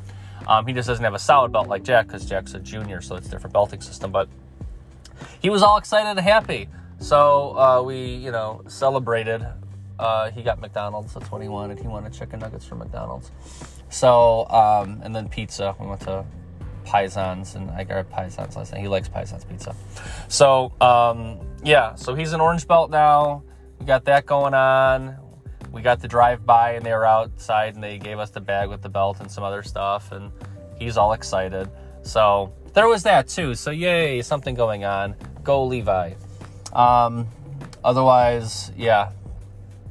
Um, 0.46 0.66
he 0.66 0.72
just 0.72 0.88
doesn't 0.88 1.04
have 1.04 1.14
a 1.14 1.18
solid 1.18 1.52
belt 1.52 1.68
like 1.68 1.82
Jack 1.82 2.06
because 2.06 2.24
Jack's 2.24 2.54
a 2.54 2.58
junior, 2.58 3.00
so 3.00 3.16
it's 3.16 3.28
different 3.28 3.52
belting 3.52 3.80
system. 3.80 4.10
But 4.10 4.28
he 5.40 5.50
was 5.50 5.62
all 5.62 5.76
excited 5.76 6.08
and 6.08 6.20
happy. 6.20 6.68
So 7.02 7.58
uh, 7.58 7.82
we, 7.82 8.14
you 8.14 8.30
know, 8.30 8.62
celebrated. 8.68 9.44
Uh, 9.98 10.30
he 10.30 10.42
got 10.42 10.60
McDonald's. 10.60 11.12
That's 11.14 11.30
what 11.30 11.42
he 11.42 11.48
wanted. 11.48 11.80
He 11.80 11.88
wanted 11.88 12.12
chicken 12.12 12.38
nuggets 12.38 12.64
from 12.64 12.78
McDonald's. 12.78 13.32
So 13.90 14.48
um, 14.48 15.00
and 15.02 15.14
then 15.14 15.28
pizza. 15.28 15.74
We 15.80 15.86
went 15.86 16.00
to 16.02 16.24
Paisans, 16.84 17.56
and 17.56 17.70
I 17.72 17.84
got 17.84 18.08
Paisans 18.10 18.56
last 18.56 18.72
night. 18.72 18.80
He 18.80 18.88
likes 18.88 19.08
Paisans 19.08 19.48
pizza. 19.48 19.74
So 20.28 20.72
um, 20.80 21.40
yeah, 21.64 21.96
so 21.96 22.14
he's 22.14 22.32
an 22.32 22.40
orange 22.40 22.66
belt 22.68 22.90
now. 22.90 23.42
We 23.80 23.86
got 23.86 24.04
that 24.04 24.24
going 24.24 24.54
on. 24.54 25.16
We 25.72 25.82
got 25.82 26.00
the 26.00 26.08
drive 26.08 26.46
by, 26.46 26.72
and 26.72 26.86
they 26.86 26.92
were 26.92 27.06
outside, 27.06 27.74
and 27.74 27.82
they 27.82 27.98
gave 27.98 28.18
us 28.20 28.30
the 28.30 28.40
bag 28.40 28.68
with 28.68 28.80
the 28.80 28.88
belt 28.88 29.18
and 29.20 29.30
some 29.30 29.42
other 29.42 29.62
stuff, 29.64 30.12
and 30.12 30.30
he's 30.78 30.96
all 30.96 31.14
excited. 31.14 31.68
So 32.02 32.52
there 32.74 32.86
was 32.86 33.02
that 33.02 33.26
too. 33.26 33.54
So 33.54 33.72
yay, 33.72 34.22
something 34.22 34.54
going 34.54 34.84
on. 34.84 35.16
Go 35.42 35.64
Levi. 35.64 36.14
Um, 36.72 37.26
otherwise, 37.84 38.72
yeah, 38.76 39.12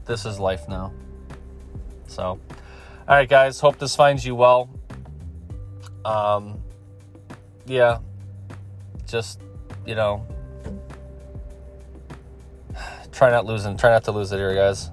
this 0.05 0.25
is 0.25 0.39
life 0.39 0.67
now. 0.67 0.93
So, 2.07 2.23
all 2.23 2.39
right, 3.07 3.29
guys. 3.29 3.59
Hope 3.59 3.77
this 3.77 3.95
finds 3.95 4.25
you 4.25 4.35
well. 4.35 4.69
Um, 6.03 6.59
yeah, 7.65 7.99
just 9.05 9.39
you 9.85 9.95
know, 9.95 10.25
try 13.11 13.29
not 13.29 13.45
losing. 13.45 13.77
Try 13.77 13.91
not 13.91 14.03
to 14.05 14.11
lose 14.11 14.31
it 14.31 14.37
here, 14.37 14.55
guys. 14.55 14.91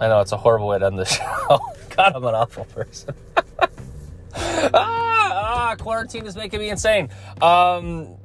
I 0.00 0.08
know 0.08 0.20
it's 0.20 0.32
a 0.32 0.36
horrible 0.36 0.68
way 0.68 0.78
to 0.78 0.86
end 0.86 0.98
the 0.98 1.04
show. 1.04 1.58
God, 1.90 2.12
I'm 2.14 2.24
an 2.24 2.34
awful 2.34 2.64
person. 2.66 3.14
ah, 4.34 4.70
ah, 4.74 5.76
quarantine 5.78 6.26
is 6.26 6.36
making 6.36 6.60
me 6.60 6.70
insane. 6.70 7.08
Um, 7.42 8.16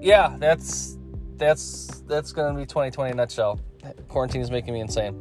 yeah, 0.00 0.36
that's 0.38 0.98
that's 1.40 2.02
that's 2.06 2.30
gonna 2.30 2.56
be 2.56 2.66
2020 2.66 3.10
in 3.10 3.14
a 3.14 3.16
nutshell. 3.16 3.58
Quarantine 4.08 4.42
is 4.42 4.50
making 4.50 4.74
me 4.74 4.80
insane. 4.80 5.14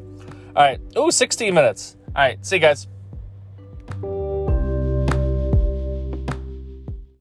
All 0.56 0.64
right. 0.64 0.80
Oh, 0.96 1.10
16 1.10 1.54
minutes. 1.54 1.96
All 2.16 2.22
right. 2.22 2.46
See 2.46 2.58
you 2.58 2.60
guys. 2.60 2.88